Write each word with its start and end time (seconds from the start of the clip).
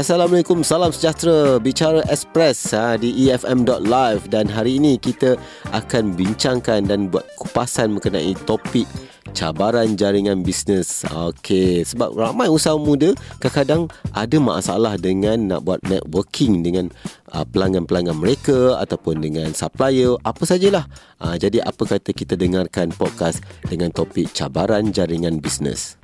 Assalamualaikum, 0.00 0.64
salam 0.64 0.88
sejahtera. 0.96 1.60
Bicara 1.60 2.00
Express 2.08 2.72
ha, 2.72 2.96
di 2.96 3.28
efm.live 3.28 4.32
Dan 4.32 4.48
hari 4.48 4.80
ini 4.80 4.96
kita 4.96 5.36
akan 5.76 6.16
bincangkan 6.16 6.88
dan 6.88 7.12
buat 7.12 7.28
kupasan 7.36 7.92
mengenai 7.92 8.32
topik 8.48 8.88
cabaran 9.36 10.00
jaringan 10.00 10.40
bisnes. 10.40 11.04
Okey, 11.04 11.84
sebab 11.84 12.16
ramai 12.16 12.48
usaha 12.48 12.80
muda 12.80 13.12
Kadang-kadang 13.44 13.92
ada 14.16 14.36
masalah 14.40 14.96
dengan 14.96 15.36
nak 15.52 15.68
buat 15.68 15.84
networking 15.84 16.64
Dengan 16.64 16.88
uh, 17.36 17.44
pelanggan-pelanggan 17.44 18.16
mereka 18.16 18.80
Ataupun 18.80 19.20
dengan 19.20 19.52
supplier 19.52 20.16
Apa 20.24 20.48
sajalah. 20.48 20.88
Uh, 21.20 21.36
Jadi 21.36 21.60
apa 21.60 21.84
kata 21.84 22.16
kita 22.16 22.40
dengarkan 22.40 22.88
podcast 22.96 23.44
Dengan 23.68 23.92
topik 23.92 24.32
cabaran 24.32 24.96
jaringan 24.96 25.44
bisnes 25.44 26.00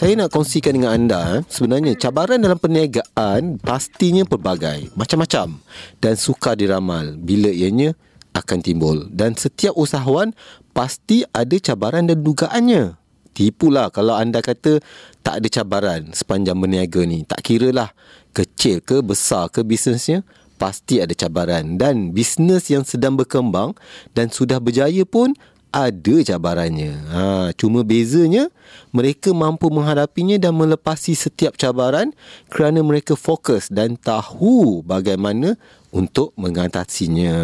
Saya 0.00 0.16
nak 0.16 0.32
kongsikan 0.32 0.80
dengan 0.80 0.96
anda 0.96 1.20
eh, 1.20 1.40
Sebenarnya 1.44 1.92
cabaran 1.92 2.40
dalam 2.40 2.56
perniagaan 2.56 3.60
Pastinya 3.60 4.24
pelbagai 4.24 4.88
Macam-macam. 4.96 5.60
Dan 6.00 6.16
sukar 6.16 6.56
diramal 6.56 7.20
Bila 7.20 7.52
ianya 7.52 7.92
akan 8.32 8.64
timbul. 8.64 9.12
Dan 9.12 9.36
setiap 9.36 9.76
usahawan 9.76 10.32
Pasti 10.72 11.20
ada 11.36 11.52
cabaran 11.60 12.08
dan 12.08 12.24
dugaannya. 12.24 12.96
Tipulah 13.36 13.92
kalau 13.92 14.16
anda 14.16 14.40
kata 14.40 14.80
Tak 15.20 15.44
ada 15.44 15.48
cabaran 15.52 16.16
sepanjang 16.16 16.56
berniaga 16.56 17.04
ni. 17.04 17.28
Tak 17.28 17.44
kira 17.44 17.68
lah 17.68 17.92
Kecil 18.32 18.80
ke 18.80 19.04
besar 19.04 19.52
ke 19.52 19.60
bisnesnya 19.60 20.24
Pasti 20.56 21.04
ada 21.04 21.12
cabaran. 21.12 21.76
Dan 21.76 22.16
bisnes 22.16 22.72
yang 22.72 22.88
sedang 22.88 23.20
berkembang 23.20 23.76
Dan 24.16 24.32
sudah 24.32 24.64
berjaya 24.64 25.04
pun 25.04 25.36
ada 25.70 26.16
cabarannya. 26.26 26.92
Ha, 27.10 27.24
cuma 27.54 27.86
bezanya 27.86 28.50
mereka 28.90 29.30
mampu 29.30 29.70
menghadapinya 29.70 30.36
dan 30.38 30.54
melepasi 30.54 31.14
setiap 31.14 31.54
cabaran 31.54 32.10
kerana 32.50 32.82
mereka 32.82 33.14
fokus 33.14 33.70
dan 33.70 33.94
tahu 33.94 34.82
bagaimana 34.82 35.54
untuk 35.90 36.34
mengatasinya. 36.38 37.34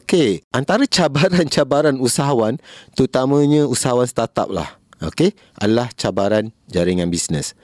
Okey, 0.00 0.44
antara 0.52 0.84
cabaran-cabaran 0.88 1.96
usahawan, 2.00 2.56
terutamanya 2.96 3.68
usahawan 3.68 4.08
startup 4.08 4.48
lah. 4.48 4.80
Okey, 5.00 5.32
adalah 5.56 5.88
cabaran 5.96 6.52
jaringan 6.68 7.08
bisnes. 7.08 7.56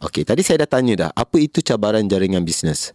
Okey, 0.00 0.28
tadi 0.28 0.44
saya 0.44 0.64
dah 0.64 0.70
tanya 0.76 1.08
dah, 1.08 1.10
apa 1.12 1.36
itu 1.40 1.64
cabaran 1.64 2.04
jaringan 2.04 2.44
bisnes? 2.44 2.92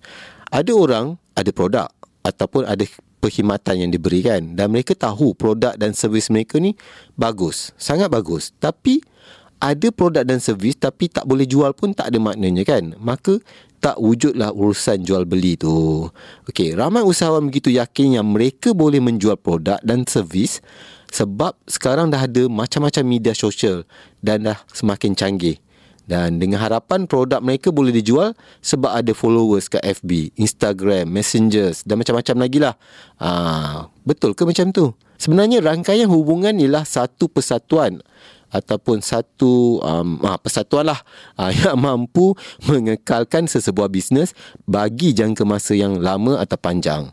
Ada 0.53 0.73
orang 0.73 1.17
ada 1.33 1.51
produk 1.53 1.89
ataupun 2.25 2.65
ada 2.65 2.85
perkhidmatan 3.17 3.87
yang 3.87 3.91
diberikan 3.91 4.53
dan 4.53 4.71
mereka 4.71 4.93
tahu 4.93 5.33
produk 5.33 5.73
dan 5.75 5.93
servis 5.97 6.29
mereka 6.29 6.61
ni 6.61 6.77
bagus, 7.17 7.73
sangat 7.75 8.07
bagus. 8.07 8.53
Tapi 8.61 9.01
ada 9.57 9.89
produk 9.89 10.21
dan 10.21 10.37
servis 10.37 10.77
tapi 10.77 11.09
tak 11.09 11.25
boleh 11.25 11.49
jual 11.49 11.73
pun 11.73 11.93
tak 11.93 12.13
ada 12.13 12.17
maknanya 12.21 12.61
kan. 12.61 12.93
Maka 13.01 13.41
tak 13.77 13.97
wujudlah 14.01 14.53
urusan 14.53 15.05
jual 15.05 15.25
beli 15.25 15.57
tu. 15.57 16.05
Okey, 16.49 16.73
ramai 16.73 17.05
usahawan 17.05 17.45
begitu 17.45 17.73
yakin 17.73 18.21
yang 18.21 18.27
mereka 18.29 18.73
boleh 18.73 19.01
menjual 19.01 19.37
produk 19.37 19.77
dan 19.85 20.05
servis 20.05 20.61
sebab 21.13 21.55
sekarang 21.69 22.11
dah 22.11 22.25
ada 22.25 22.45
macam-macam 22.51 23.03
media 23.05 23.33
sosial 23.33 23.87
dan 24.21 24.45
dah 24.49 24.57
semakin 24.73 25.13
canggih. 25.13 25.57
Dan 26.07 26.39
dengan 26.39 26.63
harapan 26.63 27.03
produk 27.03 27.43
mereka 27.43 27.67
boleh 27.67 27.91
dijual 27.91 28.31
sebab 28.63 28.95
ada 29.03 29.11
followers 29.11 29.67
kat 29.67 29.83
FB, 29.83 30.31
Instagram, 30.39 31.11
Messengers 31.11 31.83
dan 31.83 31.99
macam-macam 31.99 32.35
lagi 32.47 32.57
lah. 32.63 32.73
Ha, 33.19 33.29
betul 34.07 34.31
ke 34.31 34.47
macam 34.47 34.71
tu? 34.71 34.95
Sebenarnya 35.19 35.59
rangkaian 35.59 36.07
hubungan 36.07 36.55
ialah 36.55 36.87
satu 36.87 37.27
persatuan 37.27 37.99
ataupun 38.51 39.03
satu 39.03 39.83
um, 39.83 40.19
ha, 40.23 40.39
persatuan 40.39 40.87
lah 40.87 40.99
ha, 41.35 41.51
yang 41.55 41.77
mampu 41.79 42.33
mengekalkan 42.67 43.45
sesebuah 43.45 43.91
bisnes 43.91 44.31
bagi 44.63 45.11
jangka 45.11 45.43
masa 45.43 45.75
yang 45.75 45.99
lama 45.99 46.39
atau 46.39 46.57
panjang. 46.59 47.11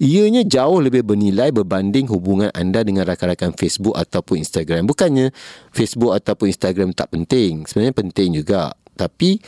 Ianya 0.00 0.48
jauh 0.48 0.80
lebih 0.80 1.04
bernilai 1.04 1.52
berbanding 1.52 2.08
hubungan 2.08 2.48
anda 2.56 2.80
dengan 2.80 3.04
rakan-rakan 3.04 3.52
Facebook 3.52 3.92
ataupun 3.92 4.40
Instagram. 4.40 4.88
Bukannya 4.88 5.28
Facebook 5.76 6.16
ataupun 6.16 6.48
Instagram 6.48 6.96
tak 6.96 7.12
penting. 7.12 7.68
Sebenarnya 7.68 7.92
penting 7.92 8.40
juga. 8.40 8.72
Tapi 8.96 9.44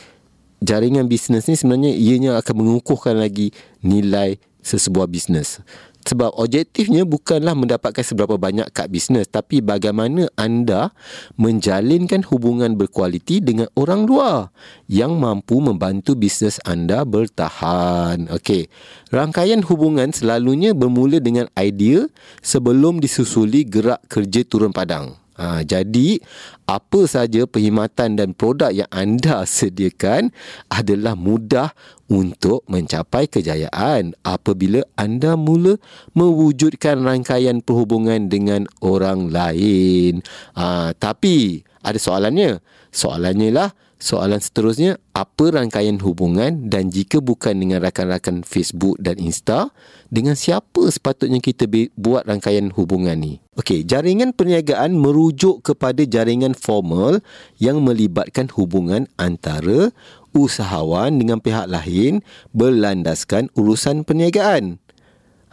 jaringan 0.61 1.09
bisnes 1.09 1.49
ni 1.49 1.57
sebenarnya 1.57 1.97
ianya 1.97 2.31
akan 2.37 2.53
mengukuhkan 2.61 3.17
lagi 3.17 3.49
nilai 3.81 4.37
sesebuah 4.61 5.09
bisnes. 5.09 5.59
Sebab 6.03 6.35
objektifnya 6.35 7.07
bukanlah 7.07 7.55
mendapatkan 7.55 8.03
seberapa 8.03 8.35
banyak 8.35 8.67
kad 8.75 8.91
bisnes 8.91 9.31
tapi 9.31 9.63
bagaimana 9.63 10.27
anda 10.35 10.91
menjalinkan 11.39 12.27
hubungan 12.27 12.75
berkualiti 12.75 13.39
dengan 13.39 13.71
orang 13.79 14.03
luar 14.03 14.51
yang 14.91 15.15
mampu 15.15 15.63
membantu 15.63 16.19
bisnes 16.19 16.59
anda 16.67 17.07
bertahan. 17.07 18.27
Okey. 18.35 18.67
Rangkaian 19.15 19.63
hubungan 19.63 20.11
selalunya 20.11 20.75
bermula 20.75 21.23
dengan 21.23 21.47
idea 21.55 22.03
sebelum 22.43 22.99
disusuli 22.99 23.63
gerak 23.63 24.03
kerja 24.11 24.43
turun 24.43 24.75
padang. 24.75 25.22
Ha, 25.33 25.65
jadi, 25.65 26.21
apa 26.69 27.09
saja 27.09 27.49
perkhidmatan 27.49 28.15
dan 28.15 28.37
produk 28.37 28.69
yang 28.69 28.89
anda 28.93 29.45
sediakan 29.49 30.29
adalah 30.69 31.17
mudah 31.17 31.73
untuk 32.11 32.61
mencapai 32.69 33.25
kejayaan 33.25 34.13
apabila 34.21 34.85
anda 34.93 35.33
mula 35.33 35.81
mewujudkan 36.13 37.01
rangkaian 37.01 37.65
perhubungan 37.65 38.29
dengan 38.29 38.69
orang 38.85 39.33
lain. 39.33 40.21
Ha, 40.53 40.93
tapi, 40.93 41.65
ada 41.81 41.97
soalannya. 41.97 42.61
Soalannya 42.93 43.49
lah, 43.49 43.69
Soalan 44.03 44.43
seterusnya, 44.43 44.99
apa 45.15 45.55
rangkaian 45.55 45.95
hubungan 46.03 46.67
dan 46.67 46.91
jika 46.91 47.23
bukan 47.23 47.55
dengan 47.55 47.79
rakan-rakan 47.79 48.43
Facebook 48.43 48.99
dan 48.99 49.15
Insta, 49.15 49.71
dengan 50.11 50.35
siapa 50.35 50.91
sepatutnya 50.91 51.39
kita 51.39 51.71
buat 51.95 52.27
rangkaian 52.27 52.67
hubungan 52.75 53.15
ni? 53.15 53.39
Okey, 53.55 53.87
jaringan 53.87 54.35
perniagaan 54.35 54.99
merujuk 54.99 55.63
kepada 55.63 56.03
jaringan 56.03 56.51
formal 56.51 57.23
yang 57.63 57.79
melibatkan 57.79 58.51
hubungan 58.51 59.07
antara 59.15 59.95
usahawan 60.35 61.15
dengan 61.15 61.39
pihak 61.39 61.71
lain 61.71 62.27
berlandaskan 62.51 63.55
urusan 63.55 64.03
perniagaan. 64.03 64.83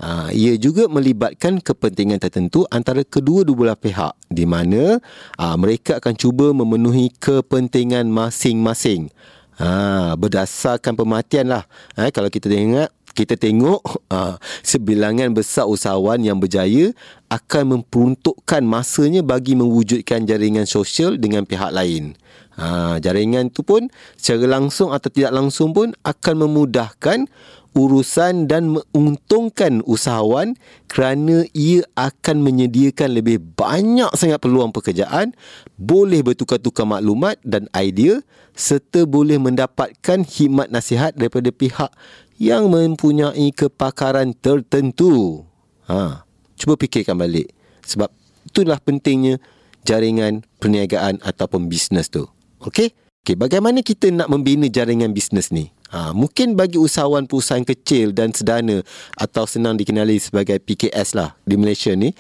Ha, 0.00 0.33
ia 0.33 0.56
juga 0.56 0.88
melibatkan 0.88 1.61
kepentingan 1.61 2.16
tertentu 2.16 2.65
antara 2.72 3.05
kedua-dua 3.05 3.77
pihak 3.77 4.16
di 4.33 4.49
mana 4.49 4.97
ha, 5.37 5.53
mereka 5.61 6.00
akan 6.00 6.16
cuba 6.16 6.56
memenuhi 6.56 7.12
kepentingan 7.21 8.09
masing-masing. 8.09 9.12
Ha, 9.61 10.16
berdasarkan 10.16 10.97
pematian 10.97 11.53
lah. 11.53 11.69
Ha, 12.00 12.09
kalau 12.09 12.33
kita 12.33 12.49
tengok, 12.49 12.88
kita 13.12 13.37
tengok 13.37 13.84
ha, 14.09 14.41
sebilangan 14.65 15.37
besar 15.37 15.69
usahawan 15.69 16.25
yang 16.25 16.41
berjaya 16.41 16.97
akan 17.28 17.77
memperuntukkan 17.77 18.65
masanya 18.65 19.21
bagi 19.21 19.53
mewujudkan 19.53 20.25
jaringan 20.25 20.65
sosial 20.65 21.21
dengan 21.21 21.44
pihak 21.44 21.77
lain. 21.77 22.17
Ha, 22.56 22.97
jaringan 23.05 23.53
itu 23.53 23.61
pun 23.61 23.93
secara 24.17 24.61
langsung 24.61 24.97
atau 24.97 25.12
tidak 25.12 25.37
langsung 25.37 25.77
pun 25.77 25.93
akan 26.09 26.34
memudahkan 26.49 27.28
urusan 27.75 28.50
dan 28.50 28.75
menguntungkan 28.75 29.81
usahawan 29.86 30.58
kerana 30.91 31.47
ia 31.54 31.86
akan 31.94 32.42
menyediakan 32.42 33.14
lebih 33.14 33.38
banyak 33.54 34.10
sangat 34.19 34.42
peluang 34.42 34.75
pekerjaan, 34.75 35.32
boleh 35.78 36.20
bertukar-tukar 36.26 36.84
maklumat 36.86 37.38
dan 37.47 37.70
idea 37.78 38.19
serta 38.58 39.06
boleh 39.06 39.38
mendapatkan 39.38 40.26
khidmat 40.26 40.69
nasihat 40.69 41.14
daripada 41.14 41.55
pihak 41.55 41.90
yang 42.37 42.69
mempunyai 42.72 43.52
kepakaran 43.55 44.34
tertentu. 44.34 45.44
Ha, 45.87 46.26
cuba 46.58 46.75
fikirkan 46.76 47.17
balik. 47.17 47.52
Sebab 47.87 48.11
itulah 48.46 48.78
pentingnya 48.82 49.38
jaringan 49.87 50.44
perniagaan 50.58 51.22
ataupun 51.25 51.70
bisnes 51.70 52.11
tu. 52.12 52.26
Okey? 52.61 52.93
Okey, 53.20 53.37
bagaimana 53.37 53.84
kita 53.84 54.08
nak 54.08 54.32
membina 54.32 54.64
jaringan 54.69 55.12
bisnes 55.12 55.52
ni? 55.52 55.69
Ha, 55.90 56.14
mungkin 56.14 56.54
bagi 56.54 56.78
usahawan 56.78 57.26
perusahaan 57.26 57.66
kecil 57.66 58.14
dan 58.14 58.31
sedana 58.31 58.78
atau 59.19 59.42
senang 59.42 59.75
dikenali 59.75 60.22
sebagai 60.22 60.62
PKS 60.62 61.19
lah 61.19 61.34
di 61.42 61.58
Malaysia 61.58 61.90
ni, 61.98 62.14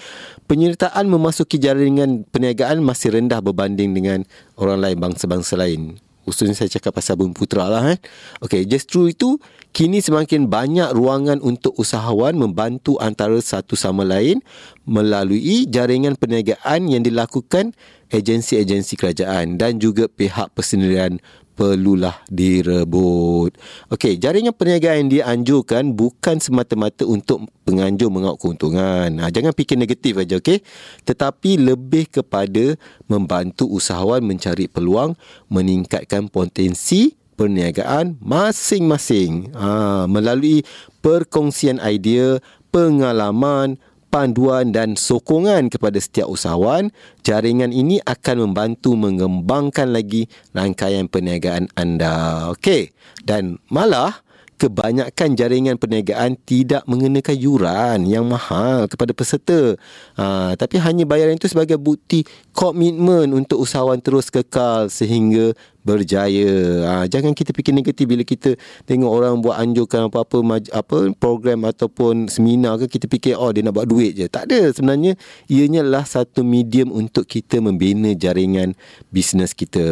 penyertaan 0.50 1.06
memasuki 1.06 1.62
jaringan 1.62 2.26
perniagaan 2.26 2.82
masih 2.82 3.14
rendah 3.14 3.38
berbanding 3.38 3.94
dengan 3.94 4.26
orang 4.58 4.82
lain 4.82 4.98
bangsa-bangsa 4.98 5.54
lain. 5.54 6.02
Khususnya 6.26 6.52
saya 6.52 6.70
cakap 6.70 6.98
pasal 6.98 7.16
Bumi 7.16 7.32
Putra 7.32 7.66
lah. 7.66 7.94
Eh. 7.94 7.98
Okay, 8.44 8.62
justru 8.68 9.10
itu, 9.10 9.40
kini 9.70 9.98
semakin 10.02 10.46
banyak 10.46 10.92
ruangan 10.92 11.38
untuk 11.42 11.74
usahawan 11.78 12.36
membantu 12.36 12.98
antara 12.98 13.38
satu 13.40 13.74
sama 13.74 14.02
lain 14.06 14.42
melalui 14.84 15.64
jaringan 15.66 16.14
perniagaan 16.18 16.90
yang 16.90 17.02
dilakukan 17.02 17.72
agensi-agensi 18.10 18.98
kerajaan 18.98 19.56
dan 19.58 19.78
juga 19.78 20.10
pihak 20.10 20.54
persendirian 20.54 21.22
perlulah 21.60 22.24
direbut. 22.32 23.52
Okey, 23.92 24.16
jaringan 24.16 24.56
perniagaan 24.56 25.04
yang 25.04 25.10
dianjurkan 25.12 25.92
bukan 25.92 26.40
semata-mata 26.40 27.04
untuk 27.04 27.44
penganjur 27.68 28.08
mengauk 28.08 28.40
keuntungan. 28.40 29.20
Ha, 29.20 29.28
jangan 29.28 29.52
fikir 29.52 29.76
negatif 29.76 30.16
aja, 30.16 30.40
okey? 30.40 30.64
Tetapi 31.04 31.60
lebih 31.60 32.08
kepada 32.08 32.80
membantu 33.04 33.68
usahawan 33.68 34.24
mencari 34.24 34.72
peluang, 34.72 35.12
meningkatkan 35.52 36.32
potensi 36.32 37.12
perniagaan 37.36 38.16
masing-masing 38.24 39.52
ha, 39.52 40.08
melalui 40.08 40.64
perkongsian 41.04 41.76
idea, 41.84 42.40
pengalaman, 42.72 43.76
panduan 44.10 44.74
dan 44.74 44.98
sokongan 44.98 45.70
kepada 45.70 45.96
setiap 46.02 46.26
usahawan, 46.26 46.90
jaringan 47.22 47.70
ini 47.70 48.02
akan 48.02 48.50
membantu 48.50 48.98
mengembangkan 48.98 49.94
lagi 49.94 50.26
rangkaian 50.50 51.06
perniagaan 51.06 51.70
anda. 51.78 52.50
Okey. 52.52 52.90
Dan 53.22 53.62
malah 53.70 54.20
kebanyakan 54.60 55.40
jaringan 55.40 55.80
perniagaan 55.80 56.36
tidak 56.44 56.84
mengenakan 56.84 57.32
yuran 57.32 57.98
yang 58.04 58.28
mahal 58.28 58.84
kepada 58.84 59.16
peserta. 59.16 59.80
Ha, 60.20 60.52
tapi 60.60 60.76
hanya 60.76 61.08
bayaran 61.08 61.40
itu 61.40 61.48
sebagai 61.48 61.80
bukti 61.80 62.28
komitmen 62.52 63.32
untuk 63.32 63.64
usahawan 63.64 63.96
terus 64.04 64.28
kekal 64.28 64.92
sehingga 64.92 65.56
berjaya. 65.80 66.50
Ha, 66.84 66.92
jangan 67.08 67.32
kita 67.32 67.56
fikir 67.56 67.72
negatif 67.72 68.04
bila 68.04 68.22
kita 68.24 68.56
tengok 68.84 69.10
orang 69.10 69.34
buat 69.40 69.56
anjurkan 69.56 70.08
apa-apa 70.12 70.60
apa 70.72 70.96
program 71.16 71.64
ataupun 71.64 72.28
seminar 72.28 72.76
ke 72.84 72.98
kita 72.98 73.06
fikir 73.08 73.34
oh 73.36 73.48
dia 73.54 73.64
nak 73.64 73.76
buat 73.76 73.88
duit 73.88 74.16
je. 74.16 74.26
Tak 74.28 74.50
ada 74.50 74.72
sebenarnya 74.74 75.16
ianya 75.48 75.80
adalah 75.80 76.04
satu 76.04 76.44
medium 76.44 76.92
untuk 76.92 77.24
kita 77.24 77.62
membina 77.62 78.12
jaringan 78.12 78.76
bisnes 79.08 79.56
kita. 79.56 79.82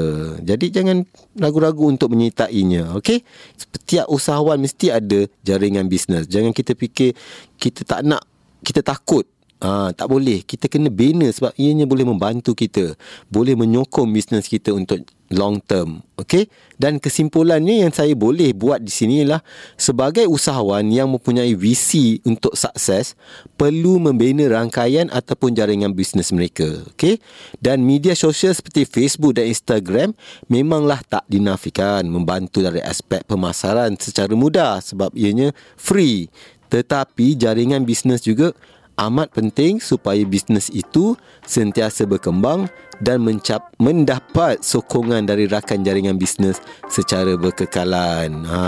Jadi 0.44 0.73
jangan 0.73 1.08
ragu-ragu 1.37 1.88
untuk 1.88 2.12
menyertainya. 2.12 2.96
Okey? 3.00 3.25
Setiap 3.56 4.11
usahawan 4.12 4.61
mesti 4.61 4.93
ada 4.93 5.25
jaringan 5.44 5.88
bisnes. 5.88 6.29
Jangan 6.29 6.52
kita 6.52 6.76
fikir 6.76 7.17
kita 7.56 7.84
tak 7.88 8.05
nak 8.05 8.23
kita 8.61 8.82
takut 8.82 9.25
Ah, 9.58 9.90
tak 9.90 10.06
boleh. 10.06 10.46
Kita 10.46 10.70
kena 10.70 10.87
bina 10.87 11.26
sebab 11.26 11.50
ianya 11.58 11.82
boleh 11.82 12.06
membantu 12.06 12.55
kita. 12.55 12.94
Boleh 13.26 13.58
menyokong 13.58 14.06
bisnes 14.14 14.46
kita 14.46 14.70
untuk 14.70 15.02
long 15.34 15.58
term. 15.58 15.99
Okay? 16.14 16.46
Dan 16.78 17.02
kesimpulannya 17.02 17.82
yang 17.82 17.90
saya 17.90 18.14
boleh 18.14 18.55
buat 18.55 18.78
di 18.78 18.93
sini 18.94 19.26
ialah 19.26 19.43
sebagai 19.75 20.31
usahawan 20.31 20.87
yang 20.94 21.10
mempunyai 21.10 21.58
visi 21.58 22.22
untuk 22.22 22.55
sukses 22.55 23.19
perlu 23.58 23.99
membina 23.99 24.46
rangkaian 24.46 25.10
ataupun 25.10 25.58
jaringan 25.58 25.90
bisnes 25.90 26.31
mereka. 26.31 26.87
Okay? 26.94 27.19
Dan 27.58 27.82
media 27.82 28.14
sosial 28.14 28.55
seperti 28.55 28.87
Facebook 28.87 29.43
dan 29.43 29.50
Instagram 29.50 30.14
memanglah 30.46 31.02
tak 31.02 31.26
dinafikan 31.26 32.06
membantu 32.06 32.62
dari 32.62 32.78
aspek 32.78 33.26
pemasaran 33.26 33.99
secara 33.99 34.32
mudah 34.38 34.78
sebab 34.78 35.10
ianya 35.19 35.50
free. 35.75 36.31
Tetapi 36.69 37.34
jaringan 37.34 37.82
bisnes 37.82 38.22
juga 38.22 38.52
amat 38.98 39.30
penting 39.30 39.78
supaya 39.78 40.20
bisnes 40.26 40.66
itu 40.74 41.14
sentiasa 41.46 42.04
berkembang 42.04 42.66
dan 42.98 43.22
mencap 43.22 43.70
mendapat 43.78 44.60
sokongan 44.60 45.24
dari 45.24 45.46
rakan 45.46 45.86
jaringan 45.86 46.18
bisnes 46.18 46.58
secara 46.90 47.38
berkekalan. 47.38 48.42
Ha. 48.44 48.66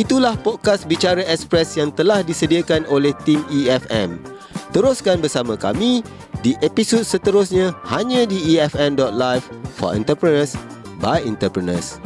Itulah 0.00 0.32
podcast 0.40 0.88
Bicara 0.88 1.20
Express 1.28 1.76
yang 1.76 1.92
telah 1.92 2.24
disediakan 2.24 2.88
oleh 2.88 3.12
tim 3.28 3.44
EFM. 3.52 4.16
Teruskan 4.72 5.20
bersama 5.20 5.60
kami 5.60 6.00
di 6.40 6.56
episod 6.64 7.04
seterusnya 7.04 7.76
hanya 7.84 8.24
di 8.24 8.56
efn.live 8.56 9.44
for 9.76 9.92
entrepreneurs 9.92 10.56
by 11.04 11.20
entrepreneurs. 11.20 12.00